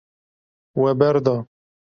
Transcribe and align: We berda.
We 0.81 0.95
berda. 1.03 1.37